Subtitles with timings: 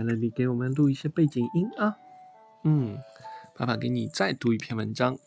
[0.00, 1.96] Melody 给我们录一些背景音啊。
[2.64, 2.98] 嗯，
[3.54, 5.18] 爸爸给你再读一篇文章。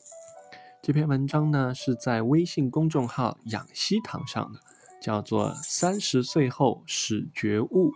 [0.81, 4.59] 这篇文章呢是在微信公众号“养息堂”上的，
[4.99, 7.91] 叫做《三十岁后始觉悟》。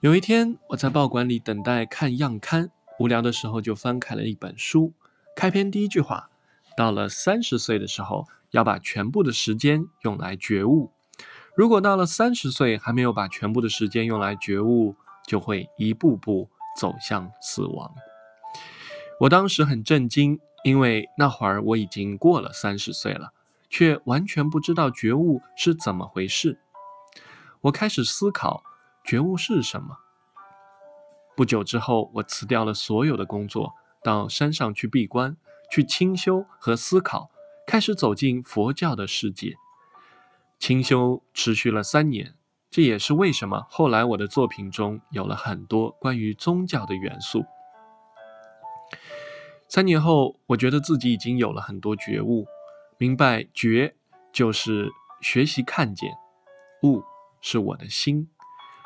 [0.00, 4.92] 有一天，我在报馆里等待看样刊，无聊的时候就翻开了一本书。
[5.34, 6.30] 开篇第一句话：
[6.76, 10.90] 到了三十岁的时候，要把全部的时间用来觉悟。
[11.54, 14.94] 如果到了三十岁还没有把全部的时间用来觉悟，
[15.26, 17.92] 就会一步步走向死亡。
[19.20, 23.32] 我当时很震惊，因为那会儿我已经过了三十岁了，
[23.68, 26.58] 却完全不知道觉悟是怎么回事。
[27.62, 28.62] 我开始思考
[29.04, 29.98] 觉悟是什么。
[31.36, 35.36] 不久之后，我辞掉了所有的工作，到山上去闭关，
[35.70, 37.30] 去清修和思考，
[37.66, 39.56] 开始走进佛教的世界。
[40.60, 42.34] 清修持续了三年，
[42.70, 47.46] 这也是为什么后来我的作品中有了很多关于宗教的元素。
[49.66, 52.46] 三年后，我觉得自己已经有了很多觉悟，
[52.98, 53.94] 明白觉
[54.30, 54.90] 就是
[55.22, 56.12] 学习看见，
[56.82, 57.02] 悟
[57.40, 58.28] 是我的心。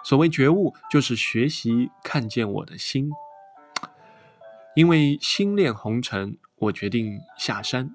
[0.05, 3.11] 所谓觉悟，就是学习看见我的心。
[4.77, 7.91] 因为心恋红尘，我决定下山，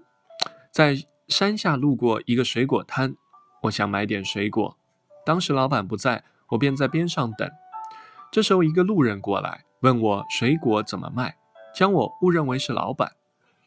[0.70, 0.98] 在
[1.30, 3.16] 山下路过一个水果摊。
[3.64, 4.78] 我想买点水果，
[5.26, 7.50] 当时老板不在，我便在边上等。
[8.32, 11.38] 这时候，一个路人过来问我水果怎么卖，
[11.76, 13.14] 将我误认为是老板。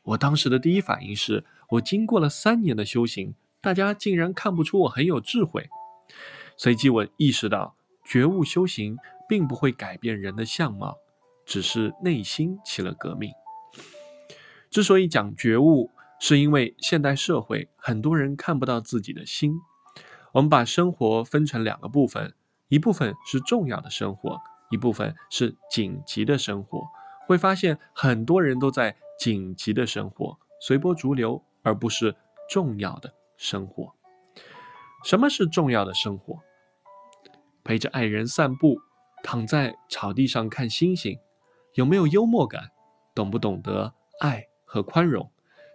[0.04, 5.68] 我当时的第一反应是，我经过了三年的修行，大家竟然看不出我很有智慧。
[6.56, 8.96] 随即，我意识到，觉悟修行
[9.28, 10.96] 并不会改变人的相貌，
[11.44, 13.30] 只是内心起了革命。
[14.70, 19.60] 之所以讲觉悟，是因为现代社会很多人看不到自己的心。
[20.32, 22.34] 我们把生活分成两个部分，
[22.68, 26.82] 一部分是重要的生活，一部分是紧急的生活。
[27.26, 32.16] 会发现很多人都在紧急的生活，随波逐流，而不是
[32.48, 33.94] 重要的生活。
[35.04, 36.40] 什么是重要的生活？
[37.62, 38.80] 陪着爱人散步，
[39.22, 41.18] 躺在草地上看星星，
[41.74, 42.70] 有没有幽默感？
[43.14, 45.30] 懂不懂得爱和宽容？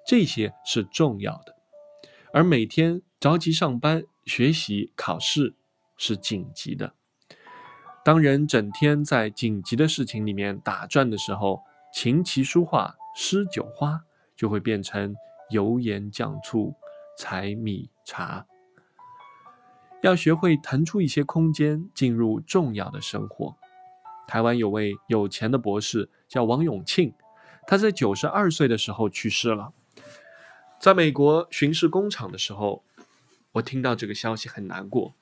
[0.08, 1.56] 这些是重要的。
[2.34, 4.04] 而每天着急上班。
[4.28, 5.56] 学习考试
[5.96, 6.94] 是紧急的。
[8.04, 14.02] 当人整天在紧急的事情里面打转的时候，琴棋书画诗酒花
[14.36, 15.16] 就会变成
[15.50, 16.76] 油盐酱醋
[17.18, 18.46] 柴米茶。
[20.04, 23.56] 要学会腾出一些空间，进入重要的生活。
[24.28, 27.14] 台湾有位有钱的博士叫王永庆，
[27.66, 29.74] 他在九十二岁的时候去世了。
[30.80, 32.84] 在美国巡视工厂的时候。
[33.58, 35.14] 我听到这个消息很难过。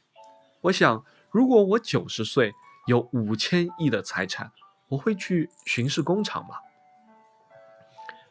[0.61, 2.53] 我想，如果我九十岁
[2.87, 4.51] 有五千亿的财产，
[4.89, 6.55] 我会去巡视工厂吗？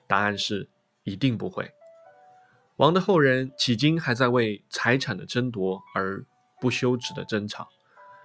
[0.06, 0.68] 答案是
[1.04, 1.70] 一定不会。
[2.76, 6.24] 王的后人迄今还在为财产的争夺而
[6.60, 7.68] 不休止的争吵，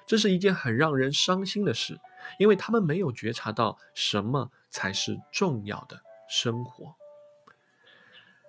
[0.05, 1.99] 这是一件很让人伤心的事，
[2.39, 6.95] 因为他们没有觉察到什么才是重要的生活。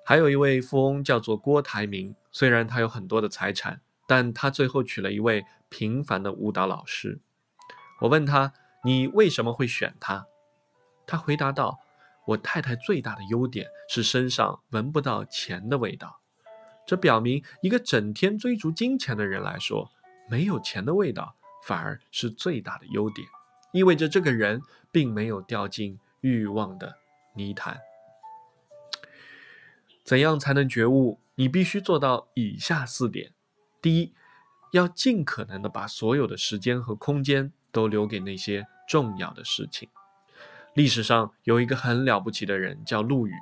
[0.04, 7.20] 还有一位富翁叫做郭台铭，虽然他有很多的财产，但他最后娶了一位平凡的舞蹈老师。
[8.00, 8.52] 我问他
[8.84, 10.26] ：“你为什么会选他？”
[11.06, 11.78] 他回答道
[12.26, 16.20] ：“我太太最大的优点是身上闻不到钱的味道。”
[16.86, 19.90] 这表明，一个整天追逐金钱的人来说，
[20.28, 23.28] 没有钱的味道反而是最大的优点，
[23.72, 26.96] 意味着这个人并没有掉进欲望的
[27.34, 27.78] 泥潭。
[30.10, 31.20] 怎样才能觉悟？
[31.36, 33.32] 你必须做到以下四点：
[33.80, 34.12] 第一，
[34.72, 39.88] 要尽可能的把所有的时间和空间都留给那些重要的事情。
[40.74, 43.32] 历史上有一个很了不起的人，叫陆羽，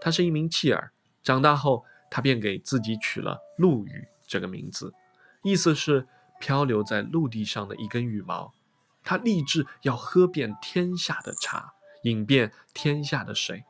[0.00, 0.92] 他是一名弃儿，
[1.24, 4.94] 长大后他便给自己取了陆羽这个名字，
[5.42, 6.06] 意思是
[6.38, 8.54] 漂流在陆地上的一根羽毛。
[9.02, 13.64] 他立志要喝遍天下的茶，饮遍天下的水，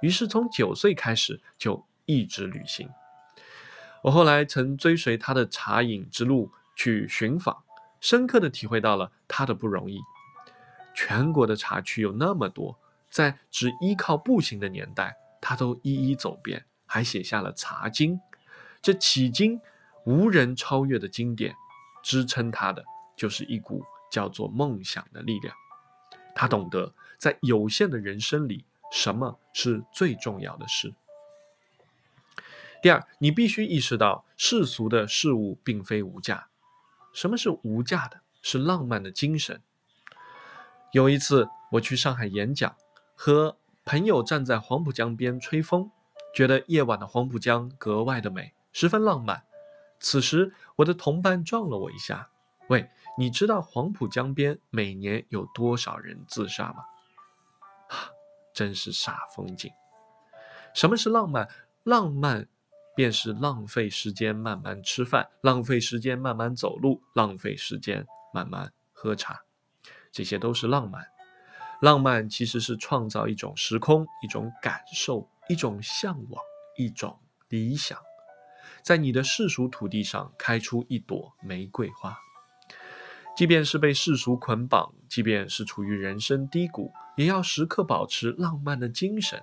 [0.00, 1.86] 于是从九岁开始就。
[2.08, 2.88] 一直旅行。
[4.02, 7.62] 我后来曾追随他的茶饮之路去寻访，
[8.00, 10.00] 深刻的体会到了他的不容易。
[10.94, 12.78] 全国的茶区有那么多，
[13.10, 18.16] 在只依靠步行的年代，他都一一走遍，还写下了《茶经》。
[18.80, 19.60] 这迄今
[20.04, 21.54] 无人超越的经典，
[22.02, 22.82] 支撑他的
[23.16, 25.54] 就是一股叫做梦想的力量。
[26.34, 30.94] 他懂得在有限的人生里，什么是最重要的事。
[32.80, 36.48] 第二，你必须意识到世俗的事物并非无价。
[37.12, 38.20] 什么是无价的？
[38.40, 39.60] 是浪漫的精神。
[40.92, 42.76] 有一次我去上海演讲，
[43.16, 45.90] 和朋友站在黄浦江边吹风，
[46.32, 49.42] 觉得夜晚的黄浦江格外的美，十分浪漫。
[49.98, 52.30] 此时我的同伴撞了我一下，
[52.68, 52.88] 喂，
[53.18, 56.84] 你知道黄浦江边每年有多少人自杀吗？
[57.88, 58.08] 啊，
[58.54, 59.70] 真是煞风景。
[60.72, 61.48] 什么是浪漫？
[61.82, 62.46] 浪漫
[62.98, 68.04] 便是浪费时间慢慢吃饭，浪费时间慢慢走路，浪费时间
[68.34, 69.38] 慢慢喝茶，
[70.10, 71.06] 这些都是浪漫。
[71.80, 76.42] 浪漫其实是创造一种时空，一种感受，一种向往，
[76.76, 77.16] 一种
[77.50, 77.96] 理想，
[78.82, 82.18] 在你的世俗土地上开出一朵玫瑰花。
[83.36, 89.40] 即便是被世俗捆绑，即便是处于人生低谷，也要时刻保持浪漫的精神。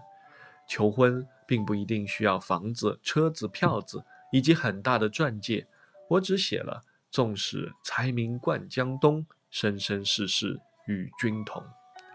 [0.67, 5.67] 求婚并不一定需要房子、车子、票子以及很大的钻戒，
[6.09, 11.63] 我只写了“纵使才名冠江东，生生世世与君同”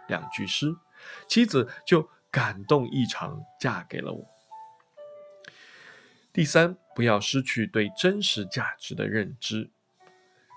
[0.08, 0.74] 两句诗，
[1.28, 4.26] 妻子就感动异常，嫁给了我。
[6.32, 9.70] 第三，不要失去对真实价值的认知。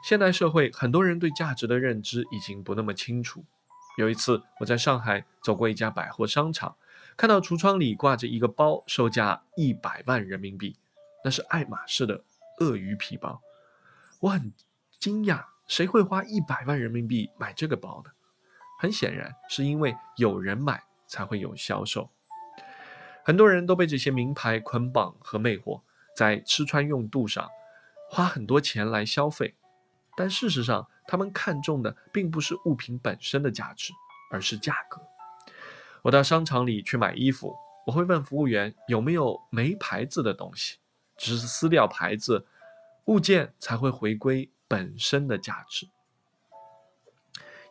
[0.04, 3.46] 现代社会，很多人对价值的认知已经不那么清楚。
[3.98, 6.75] 有一次，我在上海走过一家百货商场。
[7.15, 10.77] 看到橱窗里挂着一个包，售价一百万人民币，
[11.24, 12.24] 那是爱马仕的
[12.60, 13.42] 鳄鱼皮包。
[14.19, 14.51] 我很
[15.00, 18.12] 惊讶，谁会花一百万人民币买这个包呢？
[18.80, 22.10] 很显然，是因为有人买才会有销售。
[23.24, 25.81] 很多人都被这些名牌捆绑和魅惑，
[26.15, 27.48] 在吃穿用度上
[28.10, 29.56] 花很多钱来消费，
[30.18, 33.94] 但事实上，他们看重的并不是物品本身的价值，
[34.31, 35.01] 而是价格。
[36.03, 37.55] 我到商场里去买衣服，
[37.88, 40.77] 我会问服务员有没有没牌子的东西，
[41.17, 42.45] 只是撕掉牌子，
[43.05, 45.88] 物件才会回归本身的价值。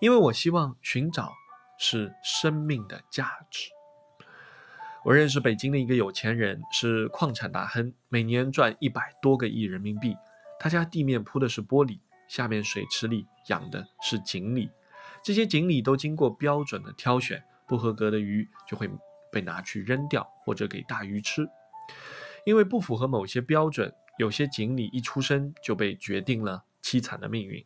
[0.01, 1.33] 因为我希望寻找
[1.79, 3.71] 是生命的价值。
[5.05, 10.17] 我认识北京的一个有钱人，是矿产大亨，每年赚一百多个亿人民币。
[10.59, 11.99] 他家地面铺的是玻璃，
[12.29, 14.71] 下面水池里养的是锦鲤，
[15.23, 17.45] 这些锦鲤都经过标准的挑选。
[17.73, 18.87] 不合格的鱼就会
[19.31, 21.49] 被拿去扔掉，或者给大鱼吃。
[22.45, 27.65] 因为不符合某些标准，有些锦鲤一出生就被决定了凄惨的命运。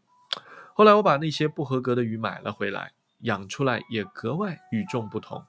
[0.74, 2.92] 后来我把那些不合格的鱼买了回来，
[3.22, 5.44] 养出来也格外与众不同。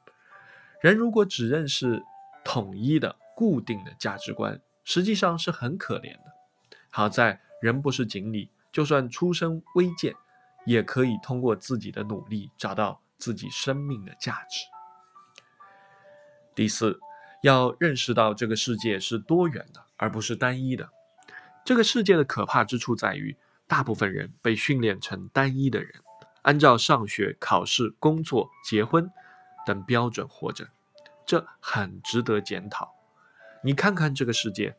[0.81, 2.01] 人如果只认识
[2.44, 6.24] 统一的、固定的价值观，实际上是很可怜的。
[6.89, 10.15] 好在人不是锦鲤，就算出身微贱，
[10.65, 13.00] 也可以通过自己的努力找到。
[13.17, 14.65] 自己生命的价值。
[16.55, 16.99] 第四，
[17.43, 20.89] 要认识到这个世界是多元的，而不是单一的。
[21.63, 23.37] 这个世界的可怕之处在于，
[23.67, 25.93] 大部分人被训练成单一的人，
[26.43, 29.11] 按照上学、考试、工作、结婚
[29.65, 30.69] 等标准活着，
[31.25, 32.95] 这很值得检讨。
[33.61, 34.77] 你看看这个世界，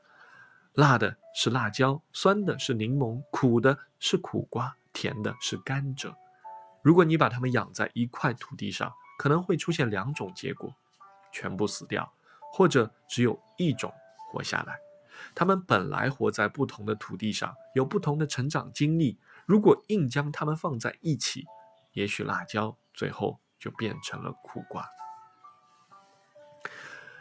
[0.72, 6.14] 辣的是辣椒，酸的是柠檬，苦的是苦瓜，甜的是甘蔗。
[6.88, 10.74] 如果你把它们养在一块土地上，可能会出现两种结果：
[11.30, 12.10] 全部死掉，
[12.50, 14.78] 或者只有一种活下来。
[15.34, 19.18] 它们本来活在不同的土地上，有不同的成长经历。
[19.44, 21.44] 如果硬将它们放在一起，
[21.92, 24.88] 也许辣椒最后就变成了苦瓜。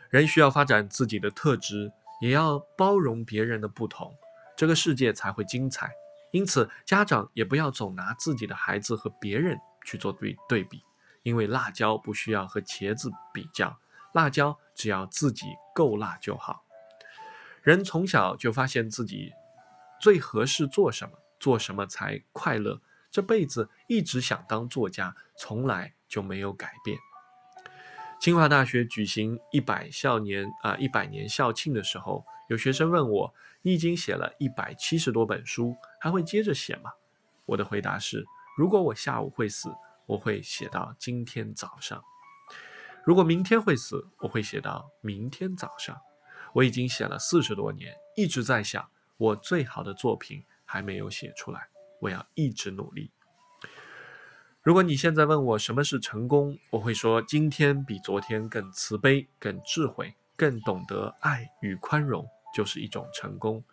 [0.09, 4.15] 人需要发展自己的特质，也要包容别人的不同，
[4.55, 5.91] 这个世界才会精彩。
[6.31, 10.83] 因此，家长也不要总拿自己的孩子和别人去做对对比，
[11.23, 13.79] 因为辣椒不需要和茄子比较，
[14.13, 16.65] 辣椒只要自己够辣就好。
[17.63, 19.31] 人从小就发现自己
[19.99, 26.97] 最合适做什么，做什么才快乐，这辈子一直想当作家，从来就没有改变。
[28.19, 33.33] 清华大学举行一百校年啊一百年校庆的时候，有学生问我。
[33.63, 36.91] 你已经写了一百七十多本书，还会接着写吗？
[37.45, 38.23] 我的回答是：
[38.55, 39.69] 如果我下午会死，
[40.05, 41.99] 我会写到今天早上；
[43.03, 45.99] 如果明天会死，我会写到明天早上。
[46.53, 51.67] 我已经写了四十多年，一直在想，我最好的作品还没有写出来，
[51.99, 53.11] 我要一直努力。
[54.61, 62.25] 如果你现在问我什么是成功，我会说：今天比昨天更慈悲、更智慧、更懂得爱与宽容。
[62.57, 63.63] 就是一种成功。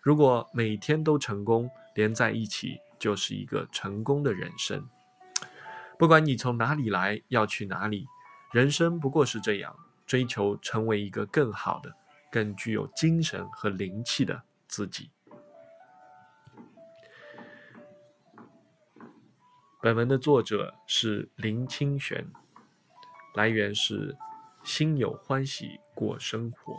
[0.00, 4.88] 如果每天都成功，连在一起就是一个成功的人生。
[5.98, 8.06] 不管你从哪里来，要去哪里，
[8.50, 11.94] 人生不过是这样，追求成为一个更好的、
[12.32, 15.10] 更具有精神和灵气的自己。
[19.82, 22.26] 本文的作者是林清玄，
[23.34, 24.16] 来源是
[24.64, 26.74] “心有欢喜过生活”。